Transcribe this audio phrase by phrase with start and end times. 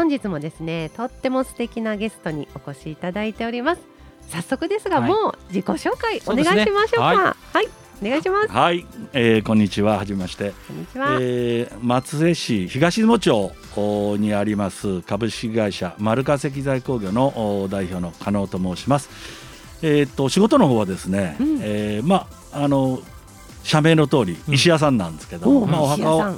[0.00, 3.82] 本日もですねとっても素敵なゲストにお越しいただいております。
[4.30, 7.68] 早速ですが、はい、もう自己紹介お願いしましょうか、ね、はい、はい、
[8.00, 8.48] お願いします。
[8.48, 9.98] はい、えー、こんにちは。
[9.98, 10.54] はじめまして。
[10.68, 13.52] こんにちは、えー、松江市東相町
[14.16, 19.10] にあります株式会社丸化石材工業の代表の加納と申します。
[19.82, 23.02] えっ、ー、と仕事の方はですね、うん、えー、まああの
[23.62, 26.34] 社名の通り石屋さんなんですけど、うん、まあ、お墓を、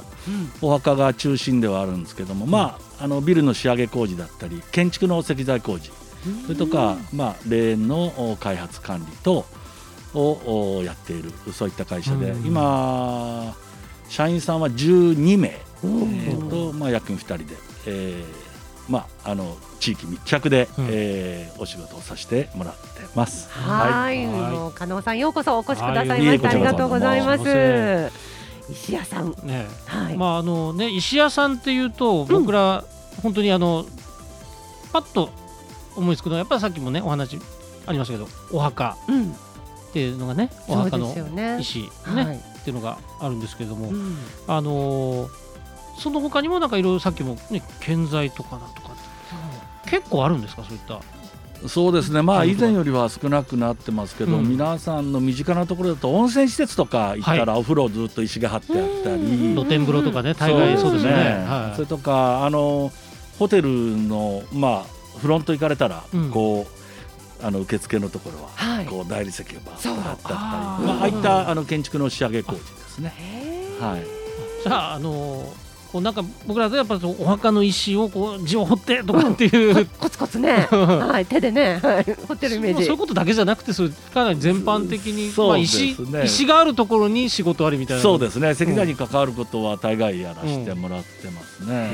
[0.61, 5.91] お墓が中心ではあるんですけども、まあ、あのビルの仕上げ工事だったり建築の石材工事。
[6.45, 9.45] それとか、まあ、霊園の開発管理等
[10.13, 13.53] をやっているそういった会社で、今
[14.07, 17.43] 社員さんは12名、えーとまあ、役員2人で、
[17.87, 18.43] えー
[18.87, 22.79] まあ、あの地域密着で、うん、えー、お仕事をさせてもらって
[23.15, 23.49] ます。
[23.49, 24.25] はい。
[24.25, 26.49] もう加納さんようこそお越しくださいました。
[26.49, 28.33] ありがとうございます。
[28.69, 32.85] 石屋さん、ね、はい、まああのね石屋さんっていうと僕ら、うん、
[33.21, 33.85] 本当にあの
[34.91, 35.29] パッと
[35.95, 37.39] 思いつくのはやっぱりさっきもねお話
[37.85, 38.97] ありましたけどお墓。
[39.89, 41.13] っていうのがね、うん、お墓の
[41.59, 45.29] 石ね、ねはい、っていうのがあるんですけれども、うん、あのー、
[45.99, 48.95] その他にもなんかいろいろさっきもね建材とかだとか
[49.85, 50.99] 結構あるんですかそういった
[51.67, 62.91] そうですね、まあ、以前よりは少なくなってますけど、うん、皆さんの身近なところだと温泉施設とか行ったらお風呂ずっと石が張ってあったり、露天風呂とかね大概そうですね、はい、それとかあの
[63.39, 66.67] ホテルの、まあ、フロント行かれたら、こ
[67.41, 73.13] うあの受付のところは、こう大理石がバーッとあったりまあ、ああいったあの建築の仕上げ工事ですね。
[73.79, 74.05] はい、
[74.63, 75.53] じゃあ、あの
[75.93, 82.85] こうなんか僕らでやっぱお墓の石をこう字を彫ってとかっていう、うん、コツコツね、 はい、手でね、はい、彫ってるイメージ。
[82.85, 88.01] そういうことだけじゃなくてそうかなり全般的に、まあ、石石があるところに仕事ありみたいな。
[88.01, 88.53] そうですね。
[88.53, 91.67] 石材に関わることは大概やらしてもらってますね。
[91.67, 91.89] うん、へ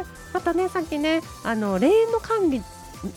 [0.00, 2.62] えまたねさっきねあの霊園の管理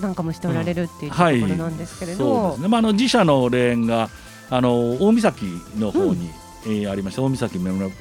[0.01, 2.33] なんかもしておられるっていうところなんですけれど、うん。
[2.33, 4.09] はい、そうですね、まあ、あの自社の霊園が
[4.49, 5.45] あの大岬
[5.77, 6.29] の方に、うん、
[6.65, 7.21] えー、ありました。
[7.21, 7.59] 大岬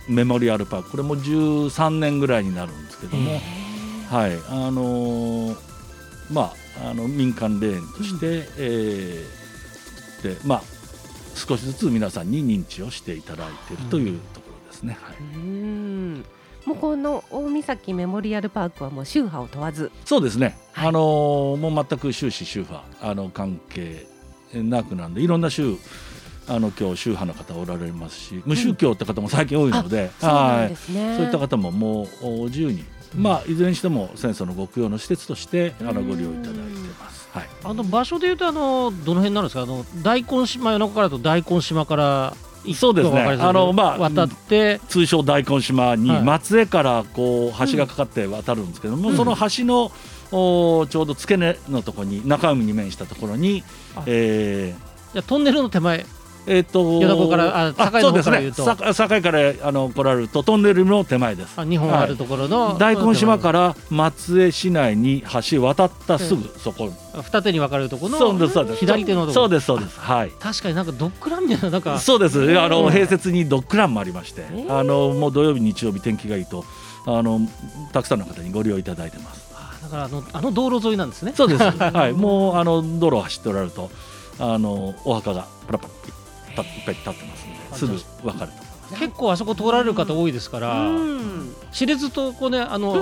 [0.09, 0.91] メモリアルパーク。
[0.91, 3.33] これも13年ぐらいになるんですけども、
[4.11, 4.33] はい。
[4.49, 5.57] あのー、
[6.31, 10.63] まああの民間霊園として、うん、えー、でまあ
[11.35, 14.99] 少しずつ皆さんに認知をしていただいているというところですね。
[15.01, 16.25] はい、うん
[16.67, 19.91] もうこの大岬メモリアルパークはもう宗派を問わず。
[20.05, 21.01] そうですね、はい、あの
[21.61, 24.07] もう全く宗師宗派あの関係
[24.55, 25.77] なくなんでいろんな宗
[26.47, 32.84] あの今日宗派の方おられますし無宗教って方も最近多いので、うん、はい、そういった方ももう自由に、
[33.16, 36.60] まあいずれにしても戦争のご供養の施設としてあのご利用いただいて
[37.00, 37.28] ます。
[37.32, 42.37] はい、あの場所でいうとあのどの辺なんですかあの大根島夜中からと大根島から
[42.72, 49.93] そうですねあの、まあ、渡って通称大根島に松江からこう橋がかかって渡るんですけども、うん、その橋の
[50.32, 53.62] おちょうど付け根のところに中海に面したところに、
[54.06, 56.06] えー、じゃトンネルの手前
[56.47, 58.65] えっ、と米子からあ境の方から言うと。
[58.65, 61.59] 境からあの来られるとトンネルの手前です。
[61.59, 69.27] あ日本あるところの、はい、大根島から松江市内に橋渡ったすぐそこ、二手に分かれるところの左手のとこ。
[69.28, 69.99] ろそうですそうです。
[69.99, 70.31] はい。
[70.38, 71.99] 確かになんかドッグランみたいななんか。
[71.99, 72.41] そうです。
[72.59, 76.65] あの併設にドッグランもありまして、あのもう土曜日日曜日天気がいいと
[77.06, 77.41] あの
[77.93, 79.53] たくさんの方にご利用いただいてます。
[79.82, 81.32] だからあのあの道路沿いなんですね。
[81.34, 81.62] そうです。
[81.65, 82.12] はい。
[82.12, 83.91] もうあの道路を走っておられると
[84.38, 85.94] あのお墓がパラパラ
[86.63, 88.53] いっぱい立ってますのですぐ分かる
[88.91, 90.91] と結構あそこ通られる方多いですから、
[91.73, 92.93] 知れずとこうねあの、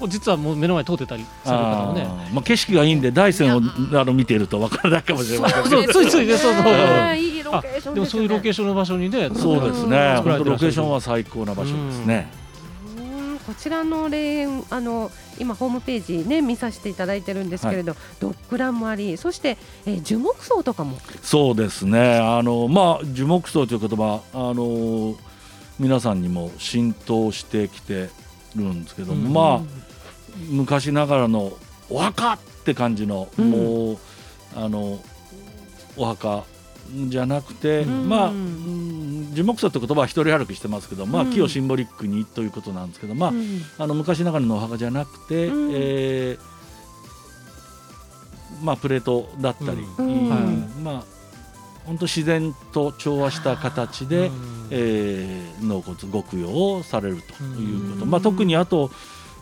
[0.00, 2.06] うん、実はもう目の前通ってたりする方もね。
[2.32, 3.60] まあ、景色がいいんで大山を
[4.00, 9.30] あの見ていると分からないかもしれませんそうついついねそうそう、いいロケーションでもそういうロケーションの場所にね。
[9.34, 10.22] そうですね。
[10.24, 12.28] ロケーションは最高な場所ですね、
[13.48, 20.98] こちらの霊園あの今ホームページね見させていただいてるんですけれど、はい、ドッグランもありそして、えー、樹木葬とかも。
[21.22, 22.18] そうですね。
[22.18, 25.16] あのまあ樹木葬という言葉あの
[25.78, 28.10] 皆さんにも浸透してきて
[28.54, 29.78] るんですけども、うん、まあ
[30.50, 31.54] 昔ながらの
[31.88, 33.98] お墓って感じの、うん、もう
[34.56, 35.00] あの
[35.96, 36.44] お墓
[37.08, 38.32] じゃなくて、うん、まあ、
[39.34, 43.32] 樹木葬って言葉は一人歩きしてますけど、まあ、木をシンボリックにということなんですけど、まあ、
[43.82, 49.86] あの昔ながらのお墓じゃなくて、うん、えー、まあ、プレートだったり、
[50.82, 51.18] まあ
[51.88, 54.30] 本当自然と調和した形で、
[54.70, 58.90] えー、納骨ご供養をされるということ、まあ、特にあと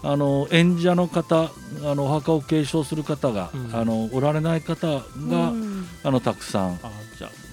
[0.04, 1.50] あの演者の方
[1.82, 5.00] あのお墓を継承する方が、うん、あのおられない方が、う
[5.56, 6.78] ん、あのたくさん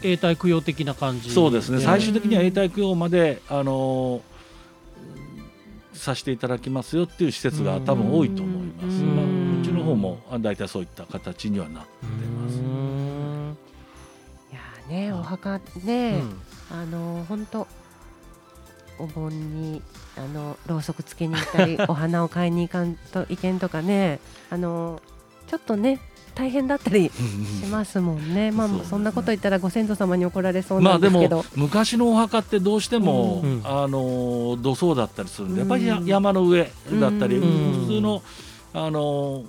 [0.04, 4.22] 永代供養的な感じそうですね最終的には永代供養まであの
[5.94, 9.02] させていただきますよっていう施設が多分多いと思います。
[9.04, 9.26] まあ、
[9.62, 12.58] うちの方も大体そういった形にはなってます。
[14.52, 16.22] いやねお墓ね、
[16.72, 17.68] うん、あの本当
[19.00, 19.82] お盆に
[20.18, 24.20] あのろうそくつけに行ったりお花を買いに行かんといけんとかね
[24.50, 25.02] あの
[25.48, 26.00] ちょっとね
[26.36, 28.52] 大変だったりしますもんね。
[28.52, 31.38] まあそんなこと言ったらご先祖様に怒られそうなんですけど。
[31.38, 38.24] まあ、でも昔のお墓ってどうしても、うん、あの土葬だったりするんで、やっぱり山の上だったり、普通の
[38.74, 39.44] あの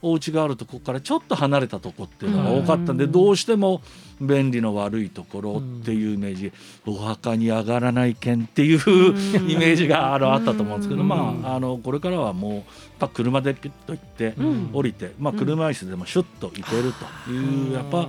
[0.00, 3.82] お家があるとこからちょっと離れたとこっていうのが多かったんで、どうしても
[4.20, 6.52] 便利の悪いところっていうイメージ、
[6.86, 12.64] お墓に上がらない県っていうイメージがあのあったと思うんですけど、まああのこれからはも
[13.00, 14.34] う車でピッと行って
[14.72, 16.92] 降りて、まあ車椅子でもシュッと行ける
[17.26, 18.08] というやっぱ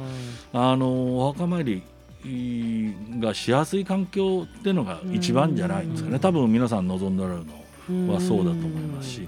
[0.54, 1.82] あのお墓参り
[3.20, 6.20] がしやすい環境っていうのが一番じゃないんですかね。
[6.20, 7.46] 多分皆さん望んでおられる
[7.90, 9.28] のはそうだと思いますし。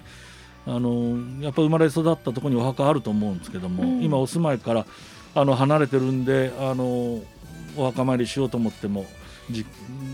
[0.68, 4.86] あのやっぱ生まれ育ったところにお墓あると思うんですけども、うん、今お住まいから
[5.34, 7.22] あの離れてるんであの
[7.78, 9.06] お墓参りしようと思っても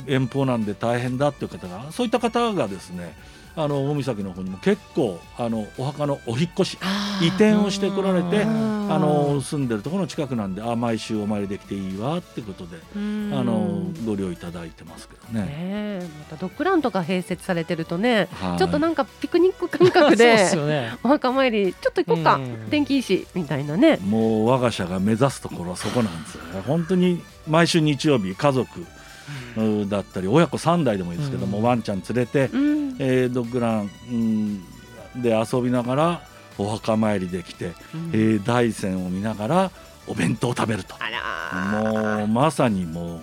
[0.07, 3.15] 遠方なんで大変だっていう方がそういった方がですね
[3.57, 6.77] あの大岬の方にも結構あのお墓のお引越し
[7.23, 15.45] 移転をしてこられてあの住んでるところの近くなんであ毎週お参りできていいわってことであのご利用いただいてますけどね。
[15.45, 20.37] ねまたドッグランとか併設されてるとね、はい、ちょっとなんかピクニック感覚で
[20.67, 22.39] ね、お墓参りちょっと行こうか
[22.69, 23.97] 天気いいしみたいなね。
[24.05, 26.43] もう我が社が目指すところはそこなんですよ。
[26.43, 26.61] ね。
[26.67, 28.85] 本当に毎週日曜日家族
[29.89, 34.63] だったり親子3代でもいいですけども、うん、ワンちゃん連れて、うん、えー、ドッグラン、うん、
[35.21, 36.21] で遊びながら
[36.57, 39.71] お墓参りできて、うん、えー、大山を見ながら
[40.07, 40.95] お弁当を食べると。
[41.81, 43.21] もうまさにも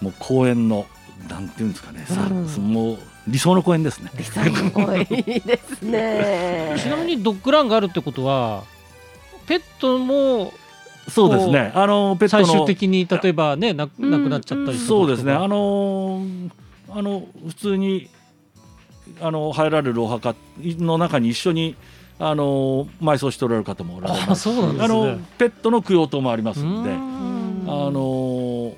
[0.00, 0.86] うもう公園の
[1.28, 2.28] なんていうんですかね、さ
[2.60, 4.10] もう理想の公園ですね。
[4.16, 6.74] 理想の公園ですね。
[6.82, 8.64] ちなみにドッグランがあるってことは
[9.46, 10.52] ペットも
[11.08, 11.72] そうですね。
[11.74, 15.32] あのペットの最終的に例えばねなくなっちゃったりそうですね。
[15.32, 16.22] あの
[16.90, 18.08] あの普通に
[19.20, 21.76] あの入られるお墓の中に一緒に
[22.18, 24.48] あの埋葬しておられる方もおられます。
[24.48, 24.58] あ、ね、
[24.88, 26.94] のペットの供養塔もありますんで、あ
[27.90, 28.74] の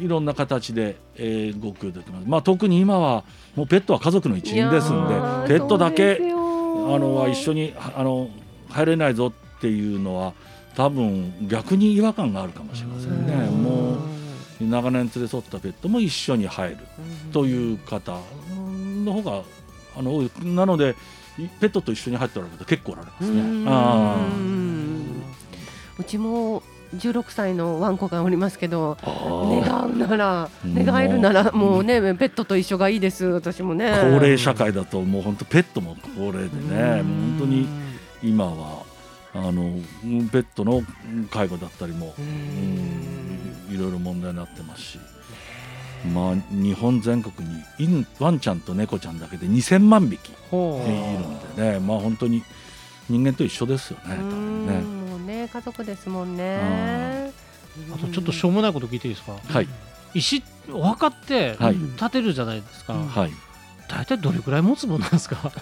[0.00, 2.24] いろんな形で、えー、ご供養できます。
[2.26, 3.24] まあ特に今は
[3.54, 5.14] もうペットは家族の一員ですんで、
[5.48, 6.24] ペットだけあ
[6.98, 8.28] のは一緒にあの
[8.68, 10.32] 入れないぞっていうのは。
[10.74, 13.34] 多分逆に違和感があるかもしれませんね。
[13.50, 16.78] もう長年連れ添ったペットも一緒に入る
[17.30, 18.18] という方
[19.04, 19.42] の方が
[19.96, 20.30] あの多い。
[20.44, 20.94] なので
[21.60, 23.64] ペットと一緒に入っておられる方結構おられますね。
[23.66, 24.26] あ
[25.98, 26.62] うちも
[26.94, 33.92] 16歳のワンコがおりますけど願うなら願えるならもうねペットと一緒がいいです私もね。
[34.02, 37.66] 高齢社会だともう本当ペットも高齢でね本当に
[38.22, 38.84] 今は
[39.34, 39.80] あの
[40.30, 40.82] ペットの
[41.30, 42.14] 介護だったりも
[43.70, 44.98] いろいろ問題になってますし、
[46.06, 50.58] まあ、日本全国に犬ワンちゃんと猫ちゃんだけで2000万匹いる
[51.26, 52.42] んでね、まあ、本当に
[53.08, 54.72] 人間と一緒ですよね多分ね。
[54.80, 57.30] もうね家族ですもんね。
[57.94, 59.32] あとちょっとしょうもないこと聞いていいですか？
[59.48, 59.68] はい。
[60.14, 61.56] 石お墓って
[61.98, 62.92] 建てるじゃないですか。
[62.94, 63.32] はい。
[63.94, 65.52] 大体どれくらい持つものなんですか？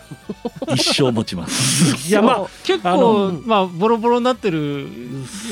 [0.72, 2.08] 一生持ちます。
[2.08, 4.87] いやまあ結構まあボロボロになってる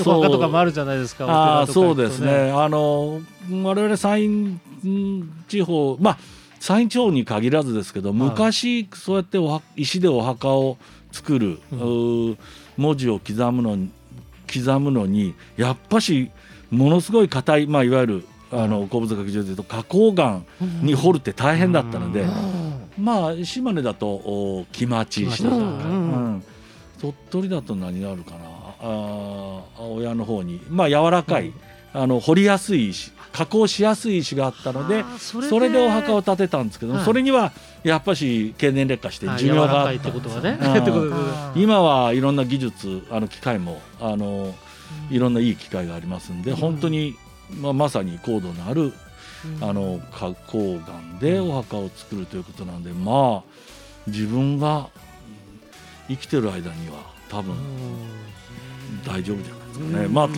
[0.06, 1.26] お墓とかもあるじゃないですか
[1.62, 2.52] あ、ね、そうですね。
[2.52, 3.20] あの
[3.50, 6.18] 我々山陰地方まあ
[6.61, 10.78] 山陰地方に限らずですけど、昔そうやってお石でお墓を
[11.11, 12.38] 作る、うん、
[12.76, 13.90] 文字を刻むのに
[14.52, 16.30] 刻むのにやっぱし
[16.70, 20.43] ものすごい硬い、まあ、いわゆるあの鉱物学上でいうと花崗岩
[20.83, 22.26] に掘るって大変だったので、
[22.99, 26.45] まあ島根だと木町石とか、うん、
[27.00, 28.38] 鳥取だと何があるかな。
[28.81, 31.52] あ親の方にまあ柔らかい、
[31.93, 37.52] あの掘りやすい石加工しやすい石があったのでそれでお墓を建てたんですけど、それには
[37.83, 40.11] やっぱし経年劣化して寿命があった
[41.55, 44.55] 今はいろんな技術あの機械もあの
[45.11, 47.17] いろんないい機械がありますんで、本当に
[47.61, 48.93] まあ、まさに高度のある、
[49.61, 54.88] あの花崗岩でお墓を作るということなんでまあ自分が
[56.09, 57.55] 生きてる間には多分
[59.07, 60.28] 大丈夫じゃないですかね、まあ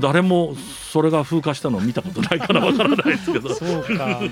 [0.00, 0.54] 誰も
[0.92, 3.54] それが風化したのを見たことないからわからないですけど。
[3.54, 4.20] そうか。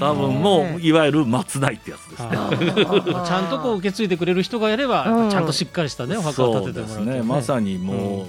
[0.00, 2.30] 多分もういわゆる松代ってやつですね。
[2.30, 7.22] ちゃんとこう受け継いでくれる人がやれば、ちゃんとしっかりしたねお墓を建ててもらって、ね、ね。
[7.22, 8.26] まさにもう、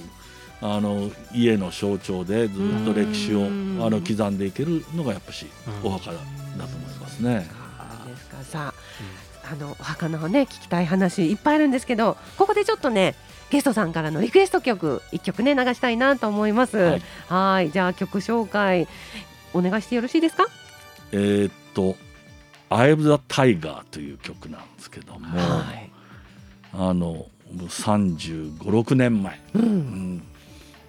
[0.61, 5.47] あの家の象徴でずっと歴史をあの刻んでいけるのがやっぱし
[5.83, 6.23] お墓だと
[6.55, 7.47] 思いますね。
[8.07, 8.43] ですか。
[8.43, 8.73] さ
[9.43, 13.15] ああのお墓のね聞きたい話いっぱいあるんですけどここでちょっとね
[13.51, 16.99] ゲストさんからのリクエスト曲一曲ね流したいなと思います。
[17.27, 17.69] はい。
[17.71, 18.87] じゃあ曲紹介
[19.53, 20.45] お願いしてよろしいですか？
[21.11, 21.95] えー、っと
[22.69, 25.91] 「I am the Tiger」という曲なんですけども、はい、
[26.73, 29.39] あの3 5 6年前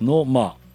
[0.00, 0.67] の、まあ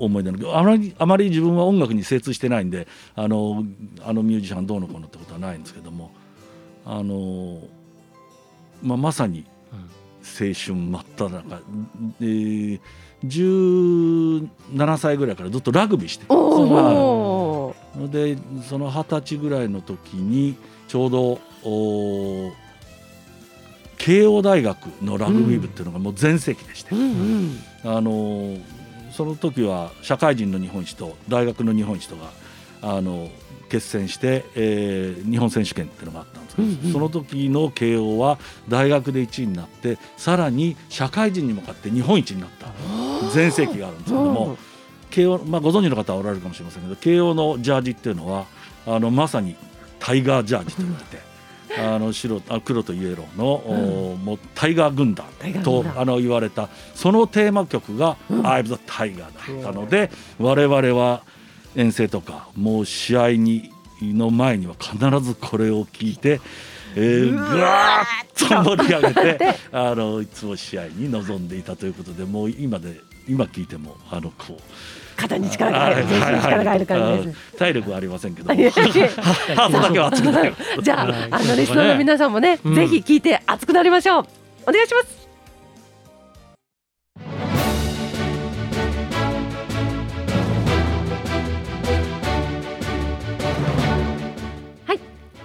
[0.00, 3.64] 思い出のあまりあまり自分は音楽に精通してないんであの
[4.02, 6.10] あのミュージシャンどうのこうのってことはないんですけども
[6.86, 7.60] あの、
[8.82, 9.44] まあ、まさに
[10.22, 11.62] 青春真っ只中。
[12.18, 12.80] で
[13.26, 14.48] 17
[14.96, 17.74] 歳ぐらいからずっとラグビーしてお
[18.10, 20.56] でその二十歳ぐらいの時に
[20.88, 21.38] ちょうど
[24.00, 27.62] 慶応大学のラグビー部っていうのがもう全盛期でして、うんうん。
[27.84, 28.56] うん、あの
[29.12, 32.30] その時は社会人の日本一と大学の日本一とが
[32.80, 33.28] あの
[33.68, 38.38] 決戦して、えー、日本選手権っていうのがあったんですけど、うんうん、その時の慶応は
[38.70, 42.70] 大学で1位になってさらに社会人に向かって日本一になった。
[43.34, 44.56] 全盛期があるんですけども
[45.10, 48.46] 慶応、まあ、ご存知の方はおられるかもしれませんけど慶応のジャージっていうのは
[48.86, 49.56] あのまさに
[49.98, 51.29] タイガージャージと言われて。
[51.78, 55.26] あの白あ黒とイエローの、うん、もうタイガー軍団
[55.62, 59.30] とあの言われたそのテーマ曲が「うん、I'm the Tiger」だっ
[59.62, 61.22] たので、うん、我々は
[61.76, 63.70] 遠征とかもう試合に
[64.02, 66.40] の前には必ずこれを聞いて。
[66.96, 69.54] えー、ぐわーっと盛り上げて。
[69.70, 73.00] あのいつも試合に臨んでいたということでもう今で
[73.30, 74.60] 今聞いてもあのこう。
[75.16, 77.56] 肩に力が入る、力が入る感じです。
[77.58, 80.54] 体力はありませんけど、ハートだけは熱くなる。
[80.82, 84.26] じゃあ、あのリスナーの皆さんもね、ぜひ聞いて熱くなりましょう。
[84.66, 85.20] お願いします。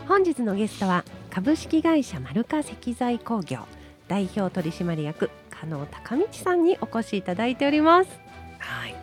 [0.08, 3.60] 本日のゲストは株式会社丸化石材工業
[4.08, 8.10] 代表取締役加納隆道さんにお越しいただいております。
[8.60, 8.96] はい。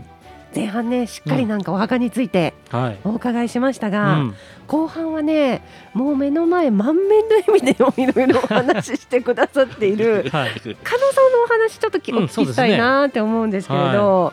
[0.54, 2.52] 前半ねしっかりなんかお墓について
[3.04, 4.28] お伺いしましたが、うん。
[4.28, 5.62] はい、後半はね
[5.94, 14.32] もう目の前満面の笑みでいろいろお話ししてくださっている、 はい、加納さんのお話ちょっとお聞きしたいなって思うんですけれど、うんねは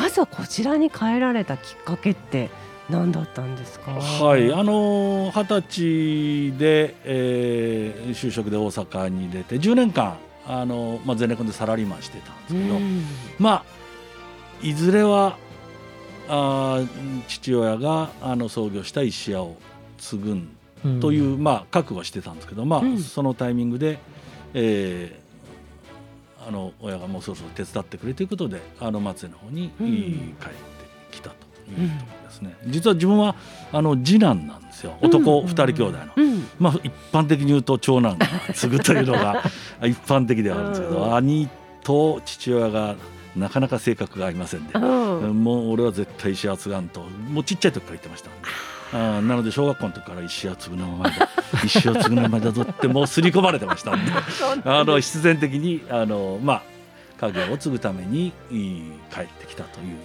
[0.00, 2.50] い、まずはこちらに変えられたきっかけって
[2.90, 3.92] 何だったんですか？
[3.92, 12.78] はい、あの二十歳で、えー、就職で大阪に出て10年間あのまあゼネコンでサラリーマンしてたんですけど、
[13.38, 13.64] まあ
[14.62, 15.36] いずれは
[16.28, 16.80] あ
[17.28, 19.56] 父親があの創業した石屋を
[19.98, 20.48] 継ぐん
[21.00, 23.98] という、うん、まあ覚悟してたんですけど、まあ、うん、そのタイミングで、
[24.54, 29.92] えー、あの親がもうそろそろ手伝ってくれということであの松江の方に帰って。
[30.40, 30.71] きたと
[31.72, 33.34] いうところですね、実は自分は
[33.72, 34.96] あの次男なんですよ。
[35.00, 36.06] 男二人兄弟の、
[36.58, 39.42] まあ一般的に言うと長男が継ぐというのが
[39.82, 41.48] 一般的ではあるんですけど、兄
[41.82, 42.96] と父親が
[43.36, 47.00] なかなか性格が合いませんで、もう俺は絶対石圧がんと。
[47.30, 48.30] もうちっちゃい時から言ってました
[48.94, 51.28] あなので小学校の時から石を継ぐのままだ。
[51.64, 54.12] 石を継ぐのままだぞってもう刷り込まれてましたんで。
[54.64, 56.62] あの必然的にあのまあ
[57.26, 59.96] 家業を継ぐために帰ってきたという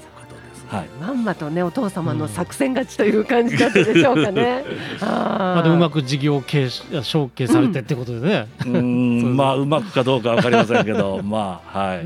[0.68, 4.66] はい、まんまとねお父様の作戦勝ちという感じだったでしょうかね。
[5.00, 8.48] まあでうまく事業継承継されてってことでね。
[8.66, 12.00] うん、 まあうまくかどうかわかりませんけど、 まあはい。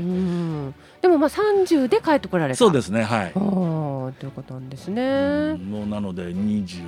[1.02, 2.56] でもまあ三十で帰ってこられた。
[2.56, 3.32] そうですねはい。
[3.32, 5.54] ということなんですね。
[5.54, 6.78] もうなので二十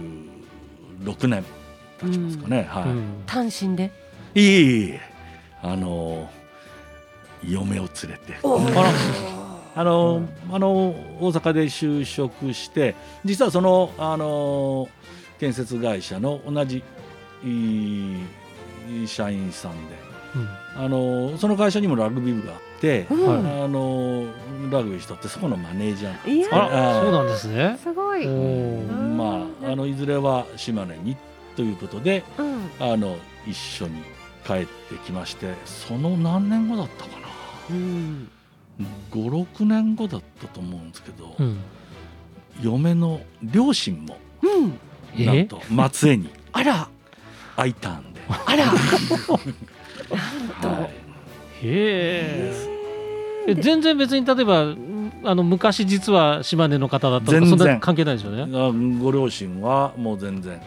[1.02, 1.44] 六年
[2.00, 2.68] 経ちますかね。
[2.70, 2.84] はい。
[3.26, 3.90] 単身で？
[4.36, 4.94] いいいい
[5.62, 6.28] あの
[7.42, 8.38] 嫁を連れて。
[9.74, 10.72] あの、うん、あの
[11.20, 14.88] 大阪で就職して実はそのあの
[15.38, 16.82] 建設会社の同じ
[19.06, 19.96] 社員さんで、
[20.36, 24.26] うん、あのその会社にもラグビー部があって、うん、あの
[24.70, 27.78] ラグビーしとってそこのマネージャーなんあそうなんですね。
[27.82, 28.26] すごい。
[28.26, 31.16] まああのいずれは島根に
[31.56, 32.24] ということで、
[32.80, 33.16] あの
[33.46, 34.02] 一緒に
[34.46, 37.26] 帰ってきましてその何年後だったかな。
[37.70, 38.28] うん
[39.10, 41.58] 56年後だったと思うんですけど、うん、
[42.60, 46.88] 嫁の両親も、うん、なんと松江にあら。
[47.56, 48.20] 会いたんで。
[48.28, 48.64] あら。
[50.66, 50.88] は
[51.62, 52.50] い、へ
[53.46, 53.54] え。
[53.60, 54.74] 全然別に例えば
[55.24, 58.98] あの昔実は島根の方だったとかそんな関係ないですよね？
[58.98, 60.60] ご両親はもう全然、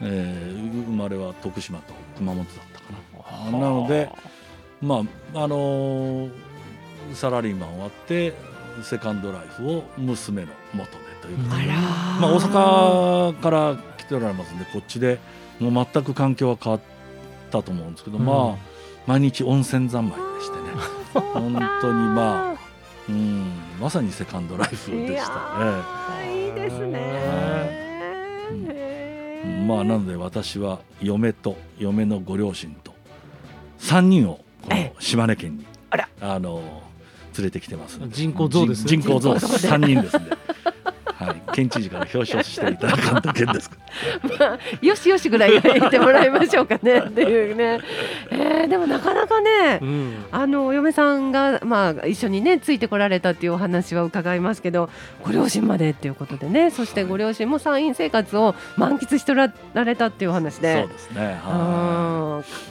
[0.00, 3.58] えー、生まれは徳島と熊本だったかな。
[3.58, 4.08] なので
[4.80, 5.02] ま
[5.34, 6.47] ああのー
[7.14, 8.34] サラリーマン終わって
[8.82, 15.18] セカンドライフを娘の元でということで、まあ、大阪から来ておられますんでこっちで
[15.58, 16.80] もう全く環境は変わっ
[17.48, 18.56] ったと思うんですけど、うん、まあ
[19.06, 20.68] 毎日温泉三昧でしてね。
[21.14, 22.58] 本当にまあ
[23.08, 23.50] うん
[23.80, 25.32] まさにセカンドライフでした。
[26.22, 26.46] ね。
[26.46, 27.88] いいですね。
[29.66, 32.92] まあなので私は嫁と嫁のご両親と
[33.80, 35.64] 3人をこの島根県に
[36.20, 36.82] あの
[37.38, 40.18] 連れてきてます人口増です、ね、人口増3人です。
[40.18, 40.26] ね
[41.18, 43.68] はい、県知事から表彰していただかんと県です。
[44.38, 47.00] まあ、よしよしぐらい言ってもらいましょうかね。
[47.10, 47.80] っていうね、
[48.30, 54.90] えー、でもなかなかね、うん、あのお嫁さんが、まあ、一緒にねついてこられたっていうお話は伺いますけど
[55.24, 56.70] ご両親までっていうことでね。
[56.70, 59.50] そしてご両親も参院生活を満喫してら
[59.84, 60.82] れたっていうお話で。
[60.82, 61.40] そうですね。
[61.42, 62.68] はい。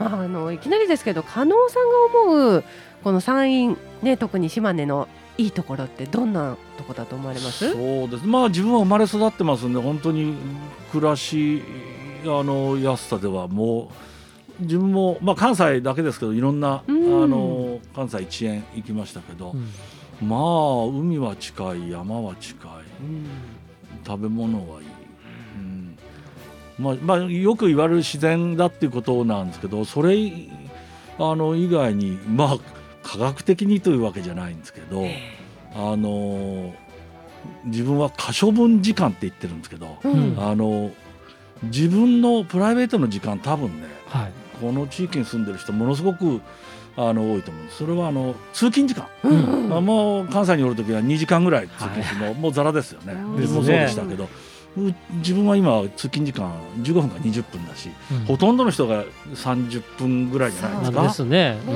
[0.00, 2.64] まあ、あのいきなりですけど加納さんが思う
[3.02, 7.72] この山陰、ね、特に島根のいいところってどんなとこだと思われます？
[7.72, 8.26] そうです。
[8.26, 10.34] まあ自分は生まれ育ってますんで本当に
[10.92, 11.62] 暮らし
[12.24, 13.90] あの安さではも
[14.60, 19.56] う自分も、まあ、関西だけですけどいろんな、うん、あの関西一円行きましたけど、う
[20.24, 22.70] ん、まあ海は近い山は近い、
[23.02, 23.26] うん、
[24.06, 24.86] 食べ物はいい、
[25.56, 25.98] うん。
[26.78, 30.30] まあまあ、よく言われる自然だっていうことなんですけどそれ
[31.18, 32.79] あの以外にまあ
[33.10, 35.04] 科学的にというわけじゃないんですけど、
[35.74, 36.72] あの
[37.64, 40.92] 自分は可処分時間って言ってるんですけど、うん、あの
[41.64, 46.40] 自分のプライベートの時間多分ね、はい、この地域に住んでる人ものすごく
[46.96, 47.78] あの多いと思うんです。
[47.78, 54.28] それはあの通勤時間、うんまあ、もう関西におる時は2時間ぐらい通勤するの、はい、もうざらですよね、自分もそうでしたけど。
[54.76, 61.02] 自分は今通勤時間15分か20分だし、うん、ほとんどの人が30分ぐらいじゃないですか。
[61.02, 61.58] ですね。
[61.66, 61.74] うん、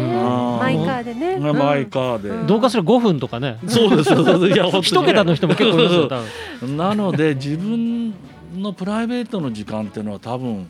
[0.59, 1.39] マイカーでね。
[1.39, 2.47] マイカーで。
[2.47, 3.59] どうかする5分とかね。
[3.67, 4.13] そうです。
[4.13, 6.23] いや一桁の人も結構いま
[6.61, 8.15] す なので自分
[8.57, 10.69] のプライベートの時間っていうのは多分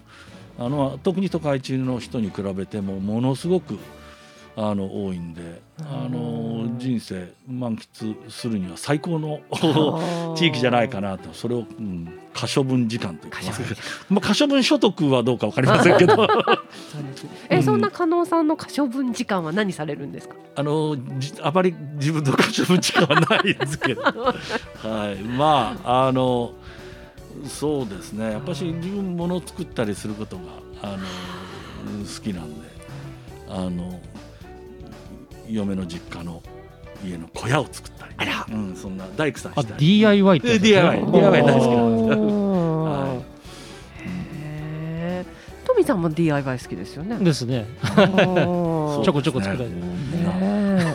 [0.58, 3.78] あの特に都会地の人に比べてもものすごく
[4.56, 9.40] あの多いんであの人生満喫するには最高の
[10.36, 11.32] 地域じゃないかなと。
[11.32, 13.62] それを、うん、可処分時間と言ってます。
[13.68, 16.28] けど、まあ、可処分所得はどうか分かりませんけど。
[17.50, 20.36] え、うん、そんな加納さんの可処分時間は何されるんですか？
[20.54, 20.96] あの
[21.42, 24.02] あまり自分の可処分時間はないんですけど、
[24.82, 26.52] はい、まああの
[27.48, 28.30] そうですね。
[28.30, 30.42] やっぱし自分もの作ったりすることが
[30.82, 30.98] あの
[32.04, 32.72] 好きなんで。
[33.46, 34.00] あの
[35.48, 36.42] 嫁の実家の
[37.04, 39.98] 家の小屋を作ったり、ね、うん、そんな大工さんしたり。
[39.98, 43.22] DIY って DIY, DIY 大好きなんですよ、は
[45.22, 45.26] い、
[45.66, 47.18] 富さんも DIY 好きですよね。
[47.18, 47.66] ですね。
[47.84, 49.80] ちょこちょこ作られて、ね、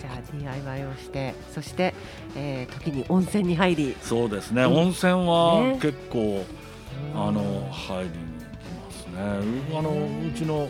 [0.00, 1.94] じゃあ DIY をしてそして、
[2.34, 3.96] えー、時に温泉に入り。
[4.02, 6.46] そうですね、温泉は結構、ね、
[7.14, 9.16] あの入りに行きますね。
[9.78, 10.68] あのうちの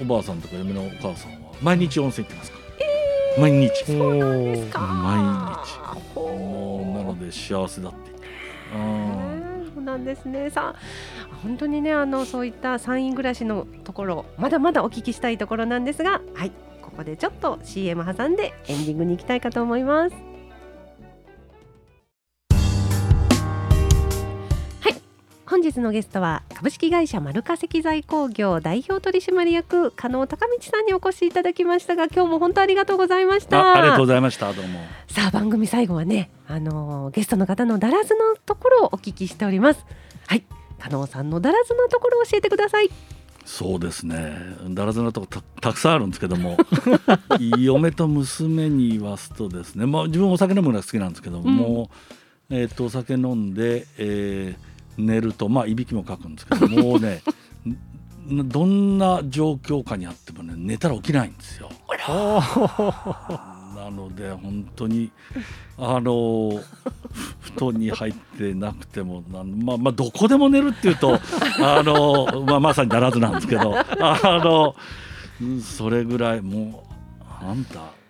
[0.00, 2.58] おばあさんとか嫁のお母さんは毎日温泉行ってますか？
[3.36, 3.84] ら、毎日。
[3.84, 4.80] そうなんですか？
[4.80, 5.18] 毎
[5.64, 6.18] 日。
[6.18, 7.98] もうなので幸せだって。
[9.74, 10.50] そうなんですね。
[10.50, 16.52] さあ本当にねあのそういった山陰暮らしのところまだまだお聞きしたいところなんですがはい
[16.82, 20.16] ここでちょっと CM 挟んでエンディングに行きたいかと思います
[25.54, 33.74] 本日のゲストは株式会社丸化石材工業代表取締役加納隆道さんにお越しいただきましたが今日も本当ありがとうございました。
[33.74, 34.52] ありがとうございました。
[34.52, 34.80] どうも。
[35.06, 39.86] さあ番組最後はねあのゲストの方のだらずのところをお聞きしております。
[40.26, 40.42] はい。
[40.80, 42.90] 加納さんのだらずのところを教えてください。
[43.44, 44.36] そうですね。
[44.70, 46.56] だらずなとこたたくさんあるんですけども。
[47.60, 51.90] 嫁と娘に言わすとですね、まあ、自分お酒飲むのが好きなんですけども、
[52.50, 57.22] うん、えーと、お酒飲んで、えー寝るとまあいびきもかくんですけどもうね
[58.26, 61.70] どんな状況下にあってもね寝たら起きないんですよ。
[63.74, 65.10] なので本当に
[65.76, 66.60] あの
[67.40, 69.40] 布団に入ってなくてもま
[69.74, 71.18] あまあどこでも寝るっていうと
[71.60, 74.74] あの、まあ、まさにならずなんですけどあの
[75.60, 76.86] それぐらいも
[77.20, 78.03] うあんたお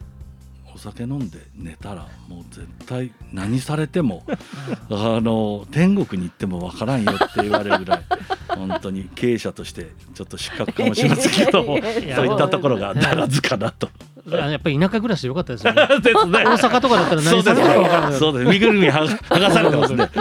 [0.93, 4.23] 酒飲んで寝たらもう絶対何されても
[4.91, 8.03] あの天国に行ってもわからんよって言われるぐらい
[8.55, 13.89] 本当に経営者としてちょっと失格かもしれませんけどそういったところがならずかなと。
[14.27, 15.87] やっぱり田舎暮らしでよかったですよね。
[16.01, 16.45] ですね。
[16.45, 18.09] 大阪とかだったら何されるか分からな？
[18.09, 18.17] いね。
[18.19, 18.51] そうです。
[18.51, 20.11] 身ぐるみは剥がされてますね。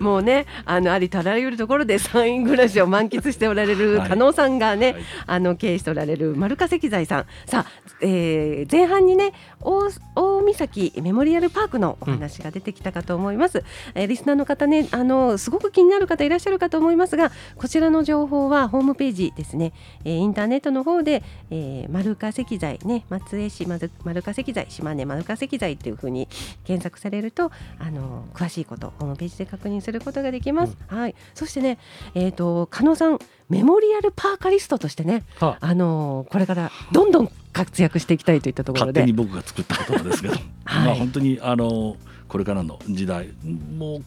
[0.00, 7.70] もうねあのありとあらゆるところで山陰暮らしを満喫しておられるはい加納さんがね、はいあの経営しておられる丸化石材さんさあ、
[8.00, 13.62] えー前半にね大大岬メモリアルパークのお話が出てきたかと思います、
[13.94, 19.72] えーリスナーの方ねあのすごく気になる方いらっしゃるかと思いますがこちらの情報はホームページですね、
[20.04, 26.28] えーインターネットの方で、えー、丸化石材ね松江市丸丸化石材島根丸化石材っていうふうに
[26.64, 30.76] 検索されるとあの詳しいことホームページで確認することができます。
[30.86, 31.14] はい。
[31.34, 31.78] そしてね、
[32.14, 35.74] えっ、と加納さんメモリアルパーカリストとしてね、はあ。
[35.74, 39.00] のこれからどんどん活躍していきたいといったところで。
[39.00, 40.34] 勝手に、僕が作った言葉ですけど、
[40.64, 40.86] はい。
[40.86, 41.96] まあ本当にあの
[42.28, 43.32] これからの時代
[43.76, 44.04] もう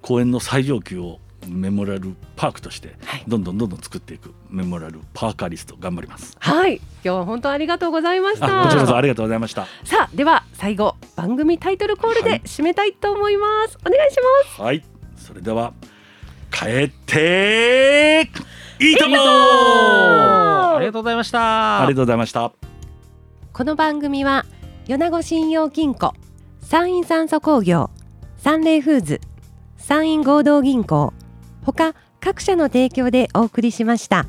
[0.00, 6.36] 公園の最上級をメモリアルパークとしてはいどんどんどんどん作っていくメモリアルパーカーリスト頑張ります。
[6.38, 6.76] はい。
[6.76, 8.98] 今日は本当ありがとうございましあこちらこそた。
[8.98, 9.66] ありがとうございました。
[9.84, 13.78] さあでは最後番組タイトルコールではい締めたいと思います。
[13.86, 14.16] お願いし
[14.48, 14.62] ます。
[14.62, 14.84] はい、
[15.16, 15.72] それでは
[16.50, 18.30] 帰って
[18.80, 21.82] いいともありがとうございました。
[21.82, 22.52] ありがとうございました。
[23.52, 24.44] この番組は
[24.86, 26.14] 米子信用金庫
[26.60, 27.90] 山陰酸素工業
[28.38, 29.20] サンレイフーズ
[29.76, 31.12] 山陰合同銀行
[31.72, 34.26] 他各社の提供でお送りしました。